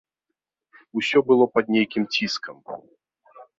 [1.01, 2.57] Усё было пад нейкім ціскам.